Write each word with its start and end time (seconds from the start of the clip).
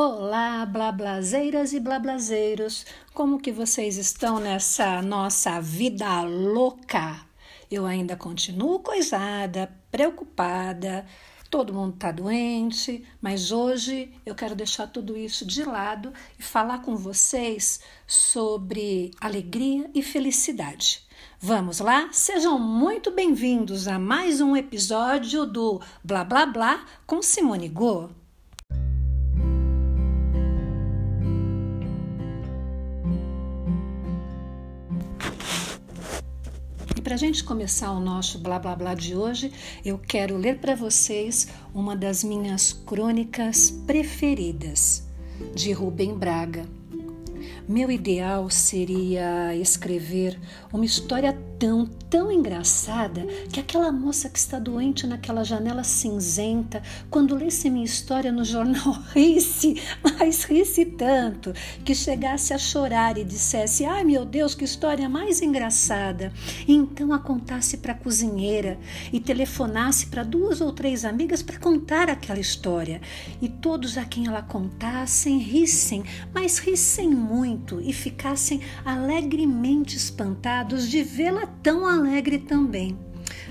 Olá, 0.00 0.64
blablazeiras 0.64 1.72
e 1.72 1.80
blablazeiros, 1.80 2.86
como 3.12 3.40
que 3.40 3.50
vocês 3.50 3.96
estão 3.96 4.38
nessa 4.38 5.02
nossa 5.02 5.60
vida 5.60 6.22
louca? 6.22 7.26
Eu 7.68 7.84
ainda 7.84 8.14
continuo 8.14 8.78
coisada, 8.78 9.76
preocupada, 9.90 11.04
todo 11.50 11.74
mundo 11.74 11.94
está 11.94 12.12
doente, 12.12 13.04
mas 13.20 13.50
hoje 13.50 14.12
eu 14.24 14.36
quero 14.36 14.54
deixar 14.54 14.86
tudo 14.86 15.16
isso 15.16 15.44
de 15.44 15.64
lado 15.64 16.12
e 16.38 16.44
falar 16.44 16.78
com 16.82 16.96
vocês 16.96 17.80
sobre 18.06 19.10
alegria 19.20 19.90
e 19.92 20.00
felicidade. 20.00 21.02
Vamos 21.40 21.80
lá? 21.80 22.08
Sejam 22.12 22.56
muito 22.56 23.10
bem-vindos 23.10 23.88
a 23.88 23.98
mais 23.98 24.40
um 24.40 24.54
episódio 24.54 25.44
do 25.44 25.82
Blá 26.04 26.22
Blá 26.22 26.46
Blá 26.46 26.86
com 27.04 27.20
Simone 27.20 27.68
Go. 27.68 28.17
Para 37.00 37.14
a 37.14 37.18
gente 37.18 37.44
começar 37.44 37.90
o 37.92 38.00
nosso 38.00 38.38
blá 38.38 38.58
blá 38.58 38.74
blá 38.74 38.94
de 38.94 39.14
hoje, 39.14 39.52
eu 39.84 39.98
quero 39.98 40.36
ler 40.36 40.58
para 40.58 40.74
vocês 40.74 41.48
uma 41.74 41.96
das 41.96 42.24
minhas 42.24 42.72
crônicas 42.72 43.70
preferidas, 43.70 45.06
de 45.54 45.72
Rubem 45.72 46.16
Braga. 46.16 46.77
Meu 47.68 47.90
ideal 47.90 48.48
seria 48.48 49.54
escrever 49.54 50.40
uma 50.72 50.86
história 50.86 51.38
tão, 51.58 51.84
tão 52.08 52.32
engraçada 52.32 53.26
que 53.52 53.60
aquela 53.60 53.92
moça 53.92 54.30
que 54.30 54.38
está 54.38 54.58
doente 54.58 55.06
naquela 55.06 55.44
janela 55.44 55.84
cinzenta, 55.84 56.82
quando 57.10 57.34
lesse 57.34 57.68
minha 57.68 57.84
história 57.84 58.32
no 58.32 58.42
jornal, 58.42 58.94
risse, 59.14 59.82
mas 60.02 60.44
risse 60.44 60.86
tanto 60.86 61.52
que 61.84 61.94
chegasse 61.94 62.54
a 62.54 62.58
chorar 62.58 63.18
e 63.18 63.24
dissesse: 63.24 63.84
Ai 63.84 64.02
meu 64.02 64.24
Deus, 64.24 64.54
que 64.54 64.64
história 64.64 65.06
mais 65.06 65.42
engraçada! 65.42 66.32
E 66.66 66.74
então 66.74 67.12
a 67.12 67.18
contasse 67.18 67.76
para 67.76 67.92
a 67.92 67.96
cozinheira 67.96 68.78
e 69.12 69.20
telefonasse 69.20 70.06
para 70.06 70.22
duas 70.22 70.62
ou 70.62 70.72
três 70.72 71.04
amigas 71.04 71.42
para 71.42 71.58
contar 71.58 72.08
aquela 72.08 72.40
história. 72.40 73.02
E 73.42 73.48
todos 73.48 73.98
a 73.98 74.06
quem 74.06 74.26
ela 74.26 74.40
contassem 74.40 75.36
rissem, 75.36 76.02
mas 76.32 76.58
rissem 76.58 77.10
muito 77.10 77.57
e 77.80 77.92
ficassem 77.92 78.60
alegremente 78.84 79.96
espantados 79.96 80.88
de 80.88 81.02
vê-la 81.02 81.46
tão 81.62 81.86
alegre 81.86 82.38
também. 82.38 82.96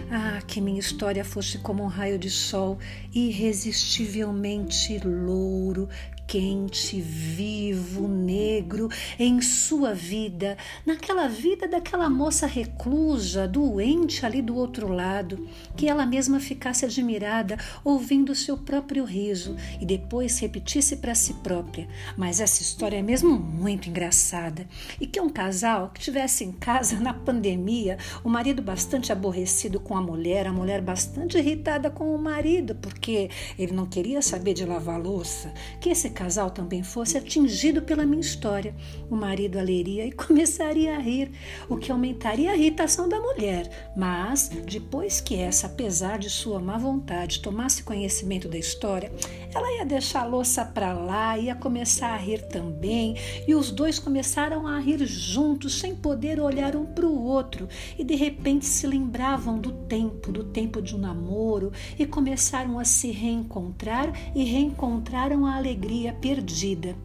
Ah, 0.09 0.41
que 0.45 0.61
minha 0.61 0.79
história 0.79 1.25
fosse 1.25 1.57
como 1.57 1.83
um 1.83 1.87
raio 1.87 2.17
de 2.17 2.29
sol 2.29 2.79
irresistivelmente 3.13 4.99
louro 4.99 5.89
quente, 6.27 6.99
vivo, 6.99 8.05
negro 8.05 8.89
em 9.17 9.41
sua 9.41 9.93
vida, 9.93 10.57
naquela 10.85 11.29
vida 11.29 11.69
daquela 11.69 12.09
moça 12.09 12.45
reclusa, 12.45 13.47
doente 13.47 14.25
ali 14.25 14.41
do 14.41 14.55
outro 14.55 14.89
lado, 14.89 15.47
que 15.77 15.87
ela 15.87 16.05
mesma 16.05 16.39
ficasse 16.41 16.83
admirada 16.83 17.57
ouvindo 17.81 18.35
seu 18.35 18.57
próprio 18.57 19.05
riso 19.05 19.55
e 19.79 19.85
depois 19.85 20.37
repetisse 20.39 20.97
para 20.97 21.15
si 21.15 21.33
própria: 21.35 21.87
Mas 22.17 22.41
essa 22.41 22.61
história 22.61 22.97
é 22.97 23.01
mesmo 23.01 23.31
muito 23.31 23.87
engraçada. 23.87 24.67
E 24.99 25.07
que 25.07 25.21
um 25.21 25.29
casal 25.29 25.91
que 25.93 26.01
tivesse 26.01 26.43
em 26.43 26.51
casa 26.51 26.99
na 26.99 27.13
pandemia, 27.13 27.97
o 28.23 28.29
marido 28.29 28.61
bastante 28.61 29.13
aborrecido 29.13 29.79
com 29.79 29.95
a 29.95 30.01
mulher, 30.01 30.45
a 30.45 30.51
mulher 30.51 30.81
bastante 30.81 31.37
irritada 31.37 31.89
com 31.89 32.13
o 32.13 32.17
marido, 32.17 32.75
porque 32.75 33.29
ele 33.57 33.71
não 33.71 33.85
queria 33.85 34.21
saber 34.21 34.53
de 34.53 34.65
lavar 34.65 34.99
louça, 34.99 35.53
que 35.79 35.89
esse 35.89 36.16
casal 36.17 36.49
também 36.49 36.81
fosse 36.81 37.15
atingido 37.15 37.83
pela 37.83 38.03
minha 38.03 38.19
história. 38.19 38.73
O 39.07 39.15
marido 39.15 39.59
a 39.59 39.61
leria 39.61 40.03
e 40.03 40.11
começaria 40.25 40.95
a 40.95 40.99
rir, 40.99 41.31
o 41.69 41.77
que 41.77 41.91
aumentaria 41.91 42.49
a 42.49 42.57
irritação 42.57 43.07
da 43.07 43.19
mulher. 43.19 43.93
Mas, 43.95 44.49
depois 44.49 45.21
que 45.21 45.35
essa, 45.35 45.67
apesar 45.67 46.17
de 46.17 46.27
sua 46.27 46.59
má 46.59 46.75
vontade, 46.75 47.39
tomasse 47.39 47.83
conhecimento 47.83 48.47
da 48.47 48.57
história, 48.57 49.11
ela 49.53 49.71
ia 49.77 49.85
deixar 49.85 50.21
a 50.21 50.25
louça 50.25 50.65
para 50.65 50.91
lá, 50.91 51.37
ia 51.37 51.53
começar 51.53 52.13
a 52.13 52.17
rir 52.17 52.47
também, 52.47 53.15
e 53.47 53.53
os 53.53 53.69
dois 53.71 53.99
começaram 53.99 54.65
a 54.65 54.79
rir 54.79 55.05
juntos, 55.05 55.79
sem 55.79 55.95
poder 55.95 56.39
olhar 56.39 56.75
um 56.75 56.85
para 56.85 57.05
o 57.05 57.23
outro, 57.23 57.67
e 57.97 58.03
de 58.03 58.15
repente 58.15 58.65
se 58.65 58.87
lembravam 58.87 59.59
do 59.59 59.71
tempo, 59.71 60.31
do 60.31 60.43
tempo 60.43 60.81
de 60.81 60.95
um 60.95 60.99
namoro, 60.99 61.71
e 61.97 62.07
começaram 62.07 62.79
a 62.79 62.85
se 62.85 63.11
reencontrar 63.11 64.11
e 64.35 64.43
reencontraram 64.43 65.45
a 65.45 65.55
alegria 65.55 66.06
perdida 66.13 66.95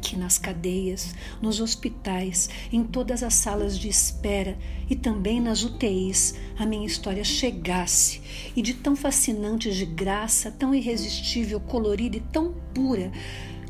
que 0.00 0.16
nas 0.16 0.38
cadeias, 0.38 1.14
nos 1.42 1.60
hospitais, 1.60 2.48
em 2.72 2.84
todas 2.84 3.22
as 3.22 3.34
salas 3.34 3.78
de 3.78 3.88
espera 3.88 4.56
e 4.88 4.96
também 4.96 5.40
nas 5.40 5.64
UTIs 5.64 6.34
a 6.58 6.64
minha 6.64 6.86
história 6.86 7.24
chegasse. 7.24 8.20
E 8.54 8.62
de 8.62 8.74
tão 8.74 8.96
fascinante 8.96 9.72
de 9.72 9.84
graça, 9.84 10.50
tão 10.50 10.74
irresistível, 10.74 11.60
colorida 11.60 12.16
e 12.16 12.20
tão 12.20 12.54
pura 12.72 13.10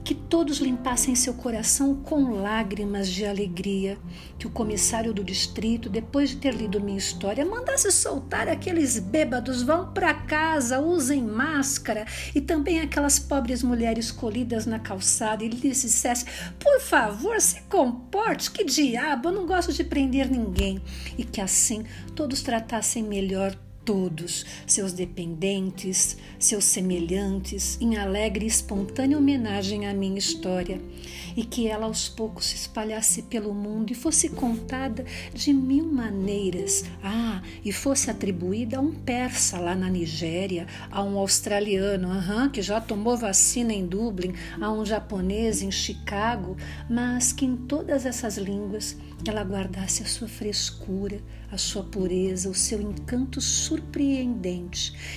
que 0.08 0.14
todos 0.14 0.56
limpassem 0.56 1.14
seu 1.14 1.34
coração 1.34 1.94
com 1.94 2.41
lágrimas 2.41 3.10
de 3.10 3.26
alegria, 3.26 3.98
que 4.38 4.46
o 4.46 4.50
comissário 4.50 5.12
do 5.12 5.22
distrito, 5.22 5.91
depois 5.91 6.30
de 6.30 6.36
ter 6.36 6.54
lido 6.54 6.80
minha 6.80 6.96
história, 6.96 7.44
mandasse 7.44 7.92
soltar 7.92 8.48
aqueles 8.48 8.98
bêbados, 8.98 9.62
vão 9.62 9.92
para 9.92 10.14
casa, 10.14 10.80
usem 10.80 11.22
máscara, 11.22 12.06
e 12.34 12.41
também 12.41 12.80
aquelas 12.80 13.18
pobres 13.18 13.62
mulheres 13.62 14.10
colhidas 14.10 14.64
na 14.64 14.78
calçada, 14.78 15.44
e 15.44 15.48
lhes 15.50 15.82
dissesse: 15.82 16.24
por 16.58 16.80
favor, 16.80 17.38
se 17.38 17.60
comporte, 17.68 18.50
que 18.50 18.64
diabo, 18.64 19.28
eu 19.28 19.32
não 19.32 19.47
gosto 19.47 19.74
de 19.74 19.84
prender 19.84 20.30
ninguém, 20.30 20.80
e 21.18 21.22
que 21.22 21.42
assim 21.42 21.84
todos 22.16 22.41
tratassem 22.41 23.02
melhor 23.02 23.54
todos, 23.88 24.44
seus 24.66 24.93
dependentes, 24.93 26.19
seus 26.38 26.65
semelhantes, 26.65 27.78
em 27.81 27.97
alegre 27.97 28.44
e 28.44 28.49
espontânea 28.49 29.16
homenagem 29.16 29.87
à 29.87 29.94
minha 29.94 30.19
história, 30.19 30.78
e 31.34 31.43
que 31.43 31.66
ela 31.66 31.87
aos 31.87 32.06
poucos 32.06 32.44
se 32.44 32.56
espalhasse 32.56 33.22
pelo 33.22 33.54
mundo 33.54 33.91
e 33.91 33.94
fosse 33.94 34.28
contada 34.28 35.06
de 35.32 35.54
mil 35.54 35.87
maneiras. 35.87 36.84
Ah, 37.03 37.41
e 37.65 37.72
fosse 37.72 38.10
atribuída 38.10 38.77
a 38.77 38.81
um 38.82 38.93
persa 38.93 39.59
lá 39.59 39.75
na 39.75 39.88
Nigéria, 39.88 40.66
a 40.91 41.03
um 41.03 41.16
australiano, 41.16 42.09
uhum, 42.09 42.50
que 42.50 42.60
já 42.60 42.82
tomou 42.82 43.16
vacina 43.16 43.72
em 43.72 43.87
Dublin, 43.87 44.34
a 44.60 44.71
um 44.71 44.84
japonês 44.84 45.62
em 45.62 45.71
Chicago, 45.71 46.59
mas 46.91 47.32
que 47.32 47.47
em 47.47 47.56
todas 47.56 48.04
essas 48.04 48.37
línguas 48.37 48.98
ela 49.27 49.43
guardasse 49.43 50.03
a 50.03 50.06
sua 50.06 50.28
frescura, 50.28 51.21
a 51.50 51.56
sua 51.56 51.82
pureza, 51.82 52.50
o 52.50 52.54
seu 52.54 52.81
encanto 52.81 53.41
surpreendente, 53.41 53.78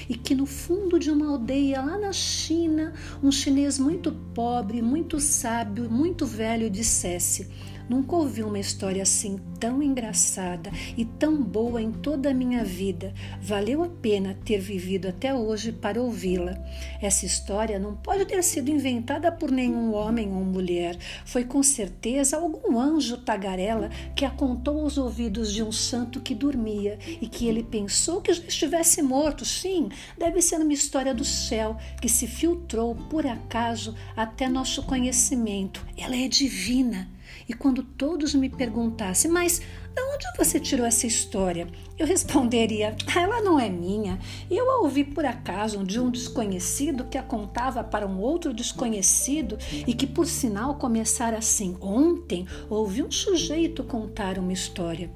e 0.10 0.16
que 0.16 0.36
no 0.36 0.46
fundo 0.46 1.00
de 1.00 1.10
uma 1.10 1.28
aldeia 1.28 1.82
lá 1.82 1.98
na 1.98 2.14
China, 2.14 2.94
um 3.22 3.32
chinês 3.32 3.80
muito 3.80 4.12
pobre, 4.34 4.82
muito 4.82 5.20
sábio, 5.20 5.90
muito 5.90 6.26
velho 6.26 6.70
dissesse: 6.70 7.50
Nunca 7.92 8.16
ouvi 8.16 8.42
uma 8.42 8.58
história 8.58 9.04
assim 9.04 9.38
tão 9.60 9.84
engraçada 9.84 10.72
e 10.96 11.04
tão 11.04 11.44
boa 11.44 11.82
em 11.82 11.92
toda 11.92 12.30
a 12.30 12.34
minha 12.34 12.64
vida. 12.64 13.14
Valeu 13.42 13.84
a 13.84 13.90
pena 13.90 14.38
ter 14.46 14.60
vivido 14.60 15.10
até 15.10 15.36
hoje 15.36 15.74
para 15.74 16.02
ouvi-la. 16.02 16.58
Essa 17.02 17.26
história 17.26 17.78
não 17.78 17.94
pode 17.94 18.24
ter 18.24 18.42
sido 18.46 18.72
inventada 18.72 19.30
por 19.30 19.52
nenhum 19.52 19.94
homem 19.94 20.32
ou 20.32 20.42
mulher. 20.42 20.98
Foi 21.26 21.44
com 21.44 21.62
certeza 21.62 22.38
algum 22.38 22.80
anjo 22.80 23.18
tagarela 23.18 23.90
que 24.16 24.24
a 24.24 24.30
contou 24.30 24.80
aos 24.80 24.98
ouvidos 24.98 25.52
de 25.52 25.62
um 25.62 25.72
santo 25.74 26.22
que 26.22 26.34
dormia 26.34 26.98
e 27.20 27.28
que 27.28 27.46
ele 27.46 27.62
pensou 27.62 28.22
que 28.22 28.34
já 28.34 28.44
estivesse 28.44 29.02
morto. 29.02 29.44
Sim, 29.44 29.90
deve 30.18 30.42
ser 30.42 30.62
uma 30.62 30.72
história 30.72 31.14
do 31.14 31.26
céu 31.26 31.76
que 32.02 32.08
se 32.08 32.26
filtrou 32.26 32.96
por 33.10 33.28
acaso 33.28 33.94
até 34.16 34.48
nosso 34.48 34.84
conhecimento. 34.84 35.86
Ela 35.98 36.16
é 36.16 36.30
divina. 36.30 37.10
E 37.48 37.54
quando 37.54 37.84
todos 37.84 38.34
me 38.34 38.50
perguntassem, 38.50 39.30
mas 39.30 39.62
de 39.94 40.02
onde 40.02 40.26
você 40.38 40.60
tirou 40.60 40.86
essa 40.86 41.06
história? 41.06 41.68
Eu 41.98 42.08
responderia, 42.08 42.96
ah, 43.14 43.22
ela 43.22 43.42
não 43.42 43.60
é 43.60 43.70
minha. 43.70 44.20
Eu 44.50 44.70
a 44.72 44.80
ouvi 44.80 45.04
por 45.04 45.26
acaso 45.26 45.84
de 45.84 46.00
um 46.00 46.10
desconhecido 46.10 47.06
que 47.06 47.18
a 47.18 47.24
contava 47.24 47.84
para 47.84 48.08
um 48.08 48.20
outro 48.20 48.54
desconhecido 48.54 49.58
e 49.86 49.94
que, 49.94 50.08
por 50.08 50.26
sinal, 50.26 50.76
começara 50.76 51.38
assim. 51.38 51.78
Ontem 51.82 52.48
ouvi 52.70 53.04
um 53.04 53.12
sujeito 53.12 53.84
contar 53.84 54.38
uma 54.38 54.54
história. 54.54 55.12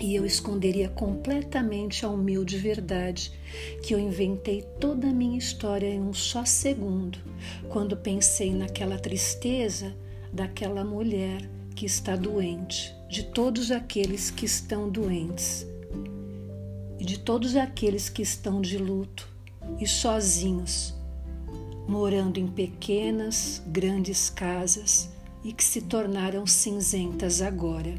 E 0.00 0.14
eu 0.14 0.24
esconderia 0.24 0.88
completamente 0.88 2.04
a 2.04 2.08
humilde 2.08 2.56
verdade 2.56 3.32
que 3.82 3.92
eu 3.92 3.98
inventei 3.98 4.62
toda 4.78 5.08
a 5.08 5.12
minha 5.12 5.36
história 5.36 5.88
em 5.88 6.00
um 6.00 6.12
só 6.12 6.44
segundo, 6.44 7.18
quando 7.68 7.96
pensei 7.96 8.52
naquela 8.52 8.96
tristeza 8.96 9.96
daquela 10.32 10.84
mulher 10.84 11.48
que 11.74 11.86
está 11.86 12.16
doente, 12.16 12.94
de 13.08 13.22
todos 13.22 13.70
aqueles 13.70 14.30
que 14.30 14.44
estão 14.44 14.88
doentes 14.88 15.66
e 16.98 17.04
de 17.04 17.18
todos 17.18 17.56
aqueles 17.56 18.08
que 18.08 18.22
estão 18.22 18.60
de 18.60 18.76
luto 18.76 19.28
e 19.80 19.86
sozinhos 19.86 20.98
morando 21.88 22.38
em 22.38 22.46
pequenas, 22.46 23.62
grandes 23.66 24.28
casas 24.28 25.10
e 25.42 25.54
que 25.54 25.64
se 25.64 25.80
tornaram 25.80 26.46
cinzentas 26.46 27.40
agora. 27.40 27.94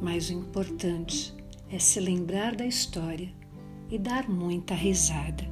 Mas 0.00 0.30
o 0.30 0.32
importante 0.32 1.34
é 1.70 1.78
se 1.78 2.00
lembrar 2.00 2.56
da 2.56 2.64
história 2.64 3.28
e 3.90 3.98
dar 3.98 4.28
muita 4.28 4.74
risada. 4.74 5.44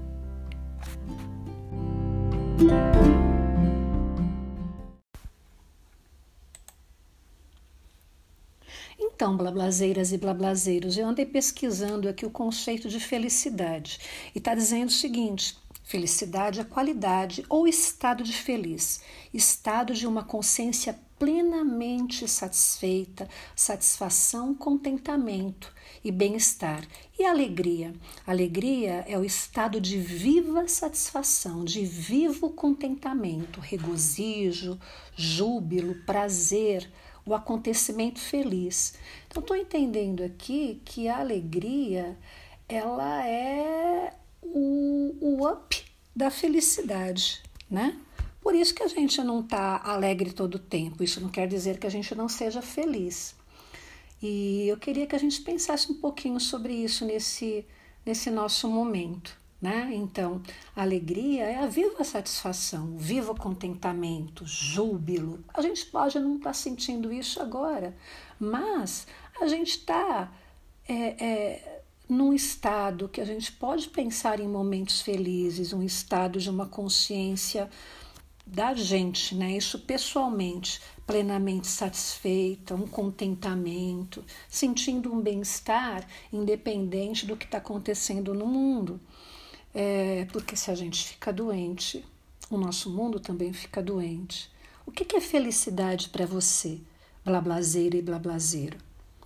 Então, 9.15 9.37
blablazeiras 9.37 10.11
e 10.11 10.19
blablazeiros, 10.19 10.99
eu 10.99 11.07
andei 11.07 11.25
pesquisando 11.25 12.09
aqui 12.09 12.27
o 12.27 12.31
conceito 12.31 12.89
de 12.89 12.99
felicidade 12.99 14.01
e 14.35 14.39
está 14.39 14.57
dizendo 14.57 14.89
o 14.89 14.93
seguinte: 14.93 15.57
felicidade 15.85 16.59
é 16.59 16.65
qualidade 16.65 17.45
ou 17.49 17.69
estado 17.69 18.25
de 18.25 18.33
feliz, 18.33 19.03
estado 19.33 19.95
de 19.95 20.05
uma 20.05 20.25
consciência 20.25 20.99
plenamente 21.17 22.27
satisfeita, 22.27 23.29
satisfação, 23.55 24.53
contentamento 24.53 25.73
e 26.05 26.11
bem-estar. 26.11 26.85
E 27.17 27.25
alegria? 27.25 27.95
Alegria 28.27 29.05
é 29.07 29.17
o 29.17 29.25
estado 29.25 29.81
de 29.81 29.97
viva 29.97 30.67
satisfação, 30.67 31.65
de 31.65 31.85
vivo 31.85 32.51
contentamento, 32.51 33.61
regozijo, 33.61 34.77
júbilo, 35.15 35.95
prazer 36.05 36.91
o 37.26 37.35
acontecimento 37.35 38.21
feliz. 38.21 38.94
Então, 39.26 39.41
estou 39.41 39.56
entendendo 39.56 40.23
aqui 40.23 40.81
que 40.85 41.09
a 41.09 41.19
alegria 41.19 42.17
ela 42.69 43.26
é 43.26 44.12
o, 44.43 45.17
o 45.21 45.49
up 45.49 45.85
da 46.15 46.31
felicidade, 46.31 47.43
né? 47.71 47.99
Por 48.41 48.55
isso 48.55 48.75
que 48.75 48.82
a 48.82 48.88
gente 48.88 49.23
não 49.23 49.41
está 49.41 49.81
alegre 49.82 50.32
todo 50.32 50.56
o 50.56 50.59
tempo. 50.59 51.03
Isso 51.03 51.21
não 51.21 51.31
quer 51.31 51.49
dizer 51.49 51.79
que 51.79 51.87
a 51.87 51.91
gente 51.91 52.15
não 52.15 52.29
seja 52.29 52.61
feliz. 52.61 53.35
E 54.23 54.69
eu 54.69 54.77
queria 54.77 55.06
que 55.06 55.17
a 55.17 55.19
gente 55.19 55.41
pensasse 55.41 55.91
um 55.91 55.94
pouquinho 55.94 56.38
sobre 56.38 56.75
isso 56.75 57.06
nesse, 57.06 57.67
nesse 58.05 58.31
nosso 58.31 58.69
momento. 58.69 59.38
Né? 59.65 59.93
Então, 59.95 60.43
a 60.77 60.83
alegria 60.83 61.45
é 61.45 61.57
a 61.57 61.67
viva 61.67 62.05
satisfação, 62.05 62.97
o 62.97 62.99
vivo 62.99 63.35
contentamento, 63.35 64.45
júbilo. 64.45 65.43
A 65.55 65.63
gente 65.63 65.87
pode 65.87 66.21
não 66.21 66.37
estar 66.37 66.51
tá 66.51 66.53
sentindo 66.53 67.11
isso 67.11 67.41
agora, 67.41 67.97
mas 68.39 69.07
a 69.41 69.49
gente 69.49 69.71
está 69.71 70.31
é, 70.87 71.25
é, 71.25 71.83
num 72.07 72.35
estado 72.35 73.09
que 73.09 73.23
a 73.23 73.25
gente 73.25 73.53
pode 73.53 73.89
pensar 73.89 74.39
em 74.39 74.47
momentos 74.47 75.01
felizes, 75.01 75.73
um 75.73 75.83
estado 75.83 76.39
de 76.39 76.51
uma 76.51 76.67
consciência 76.67 77.71
da 78.47 78.75
gente, 78.75 79.35
né? 79.35 79.57
Isso 79.57 79.79
pessoalmente, 79.79 80.79
plenamente 81.07 81.69
satisfeita, 81.69 82.75
um 82.75 82.87
contentamento, 82.87 84.23
sentindo 84.47 85.11
um 85.11 85.23
bem-estar 85.23 86.07
independente 86.31 87.25
do 87.25 87.35
que 87.35 87.47
está 87.47 87.57
acontecendo 87.57 88.35
no 88.35 88.45
mundo. 88.45 89.01
É, 89.75 90.26
porque 90.26 90.55
se 90.55 90.71
a 90.71 90.75
gente 90.76 91.05
fica 91.05 91.32
doente, 91.32 92.05
o 92.49 92.56
nosso 92.56 92.88
mundo 92.88 93.19
também 93.19 93.53
fica 93.53 93.82
doente. 93.82 94.49
O 94.87 94.93
que, 94.93 95.17
é 95.17 95.21
felicidade 95.21 96.11
para 96.11 96.25
você, 96.25 96.81
blablazeira 97.25 97.97
e 97.97 98.03
blablazeiro? 98.03 98.79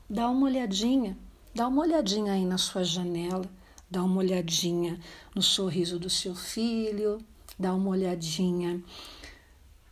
Dá 0.08 0.30
uma 0.30 0.46
olhadinha, 0.46 1.18
dá 1.54 1.68
uma 1.68 1.82
olhadinha 1.82 2.32
aí 2.32 2.46
na 2.46 2.56
sua 2.56 2.82
janela, 2.82 3.44
dá 3.90 4.02
uma 4.02 4.20
olhadinha 4.20 4.98
no 5.34 5.42
sorriso 5.42 5.98
do 5.98 6.08
seu 6.08 6.34
filho, 6.34 7.18
dá 7.58 7.74
uma 7.74 7.90
olhadinha 7.90 8.82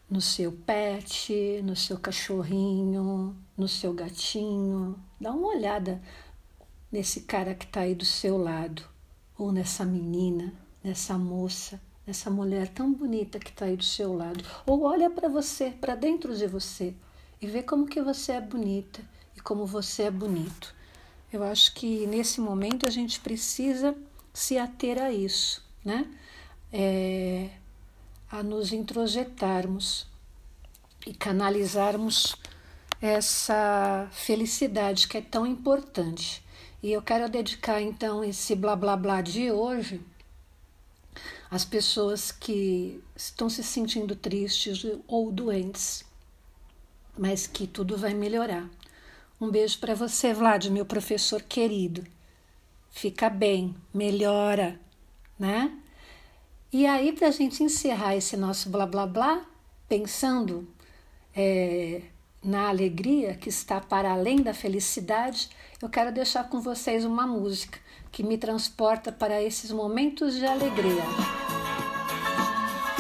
no 0.08 0.22
seu 0.22 0.52
pet, 0.52 1.60
no 1.64 1.76
seu 1.76 1.98
cachorrinho, 1.98 3.36
no 3.58 3.68
seu 3.68 3.92
gatinho, 3.92 4.98
dá 5.20 5.32
uma 5.32 5.48
olhada 5.48 6.00
nesse 6.90 7.22
cara 7.22 7.54
que 7.54 7.66
está 7.66 7.80
aí 7.80 7.94
do 7.94 8.06
seu 8.06 8.38
lado 8.38 8.95
ou 9.38 9.52
nessa 9.52 9.84
menina, 9.84 10.52
nessa 10.82 11.18
moça, 11.18 11.80
nessa 12.06 12.30
mulher 12.30 12.68
tão 12.68 12.92
bonita 12.92 13.38
que 13.38 13.50
está 13.50 13.66
aí 13.66 13.76
do 13.76 13.84
seu 13.84 14.14
lado, 14.14 14.44
ou 14.64 14.82
olha 14.82 15.10
para 15.10 15.28
você, 15.28 15.70
para 15.70 15.94
dentro 15.94 16.36
de 16.36 16.46
você 16.46 16.94
e 17.40 17.46
vê 17.46 17.62
como 17.62 17.86
que 17.86 18.00
você 18.00 18.32
é 18.32 18.40
bonita 18.40 19.00
e 19.36 19.40
como 19.40 19.66
você 19.66 20.04
é 20.04 20.10
bonito. 20.10 20.74
Eu 21.32 21.42
acho 21.42 21.74
que 21.74 22.06
nesse 22.06 22.40
momento 22.40 22.86
a 22.86 22.90
gente 22.90 23.20
precisa 23.20 23.96
se 24.32 24.56
ater 24.58 25.02
a 25.02 25.12
isso, 25.12 25.62
né? 25.84 26.06
É, 26.72 27.50
a 28.30 28.42
nos 28.42 28.72
introjetarmos 28.72 30.06
e 31.06 31.12
canalizarmos 31.12 32.36
essa 33.00 34.08
felicidade 34.12 35.06
que 35.08 35.18
é 35.18 35.20
tão 35.20 35.46
importante. 35.46 36.44
E 36.86 36.92
eu 36.92 37.02
quero 37.02 37.28
dedicar 37.28 37.82
então 37.82 38.22
esse 38.22 38.54
blá 38.54 38.76
blá 38.76 38.96
blá 38.96 39.20
de 39.20 39.50
hoje 39.50 40.00
às 41.50 41.64
pessoas 41.64 42.30
que 42.30 43.02
estão 43.16 43.50
se 43.50 43.64
sentindo 43.64 44.14
tristes 44.14 44.86
ou 45.08 45.32
doentes, 45.32 46.04
mas 47.18 47.44
que 47.44 47.66
tudo 47.66 47.96
vai 47.96 48.14
melhorar. 48.14 48.70
Um 49.40 49.50
beijo 49.50 49.80
para 49.80 49.96
você, 49.96 50.32
Vlad, 50.32 50.66
meu 50.66 50.86
professor 50.86 51.42
querido. 51.42 52.06
Fica 52.88 53.28
bem, 53.28 53.74
melhora, 53.92 54.78
né? 55.36 55.76
E 56.72 56.86
aí, 56.86 57.12
para 57.12 57.26
a 57.26 57.32
gente 57.32 57.64
encerrar 57.64 58.14
esse 58.14 58.36
nosso 58.36 58.70
blá 58.70 58.86
blá 58.86 59.08
blá, 59.08 59.44
pensando 59.88 60.68
é, 61.34 62.02
na 62.44 62.68
alegria 62.68 63.34
que 63.34 63.48
está 63.48 63.80
para 63.80 64.12
além 64.12 64.40
da 64.40 64.54
felicidade, 64.54 65.50
eu 65.82 65.88
quero 65.88 66.12
deixar 66.12 66.48
com 66.48 66.60
vocês 66.60 67.04
uma 67.04 67.26
música 67.26 67.78
que 68.10 68.22
me 68.22 68.38
transporta 68.38 69.12
para 69.12 69.42
esses 69.42 69.70
momentos 69.70 70.34
de 70.34 70.46
alegria. 70.46 71.04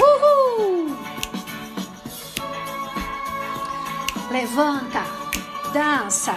Uhul! 0.00 0.96
Levanta, 4.30 5.02
dança, 5.72 6.34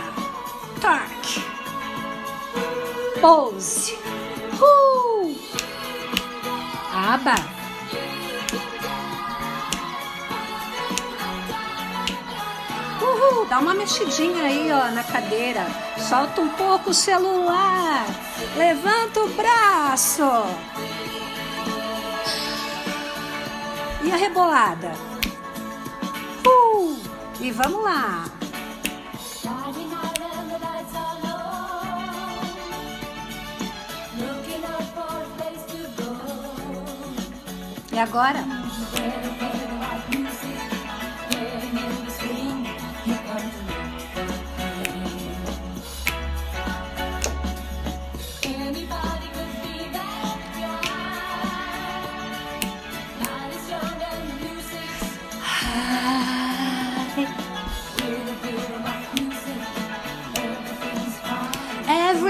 toque, 0.79 1.41
pose, 3.19 3.95
uh! 4.61 5.35
aba. 6.93 7.58
Dá 13.49 13.59
uma 13.59 13.73
mexidinha 13.73 14.43
aí, 14.43 14.71
ó, 14.71 14.91
na 14.91 15.03
cadeira. 15.03 15.65
Solta 15.97 16.41
um 16.41 16.49
pouco 16.49 16.91
o 16.91 16.93
celular. 16.93 18.05
Levanta 18.55 19.21
o 19.21 19.29
braço. 19.29 20.23
E 24.03 24.11
a 24.11 24.15
rebolada? 24.15 24.93
Uh, 26.45 26.97
e 27.39 27.51
vamos 27.51 27.83
lá. 27.83 28.25
E 37.91 37.97
agora? 37.99 38.45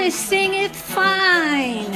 Everything 0.10 0.56
it 0.56 0.76
fine. 0.76 1.94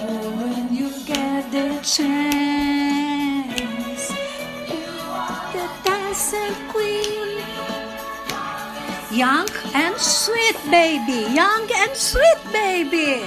Oh, 0.00 0.30
when 0.40 0.74
you 0.74 0.88
get 1.04 1.52
the 1.52 1.78
chance, 1.84 3.28
the 5.52 5.68
dancing 5.84 6.56
queen. 6.72 7.44
Young 9.12 9.46
and 9.74 9.94
sweet 9.98 10.56
baby, 10.70 11.34
young 11.34 11.68
and 11.76 11.94
sweet 11.94 12.40
baby. 12.50 13.22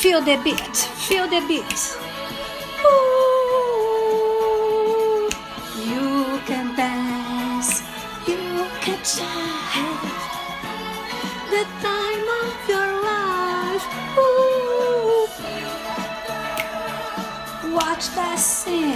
Feel 0.00 0.22
the 0.22 0.40
beat, 0.42 0.76
feel 1.04 1.28
the 1.28 1.44
beat. 1.46 2.07
watch 17.72 18.14
dancing, 18.14 18.94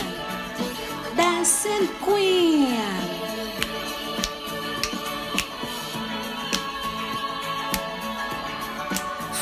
dancing 1.16 1.88
queen. 2.00 2.78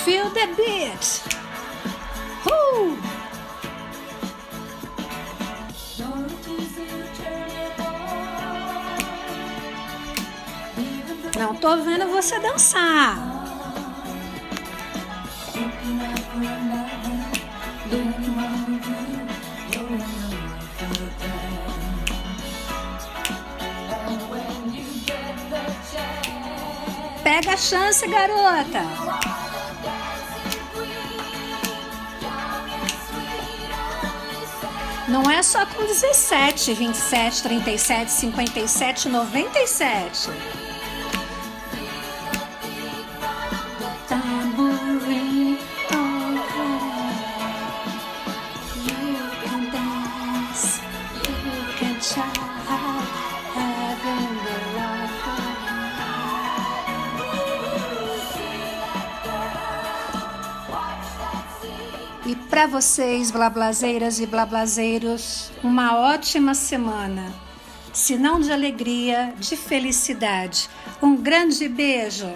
Feel 0.04 0.30
the 0.30 0.46
beat. 0.56 1.22
Woo! 2.46 2.98
Não 11.38 11.54
tô 11.54 11.76
vendo 11.78 12.06
você 12.08 12.38
dançar. 12.40 13.30
Pega 27.40 27.54
a 27.54 27.56
chance, 27.56 28.06
garota. 28.06 28.82
Não 35.08 35.22
é 35.30 35.42
só 35.42 35.64
com 35.64 35.86
17, 35.86 36.74
27, 36.74 37.42
37, 37.42 38.10
57, 38.10 39.08
97. 39.08 40.30
Para 62.60 62.66
vocês, 62.66 63.30
blablazeiras 63.30 64.20
e 64.20 64.26
blablazeiros, 64.26 65.50
uma 65.64 65.96
ótima 65.96 66.52
semana. 66.52 67.32
Se 67.90 68.18
não 68.18 68.38
de 68.38 68.52
alegria, 68.52 69.32
de 69.38 69.56
felicidade. 69.56 70.68
Um 71.00 71.16
grande 71.16 71.66
beijo. 71.70 72.30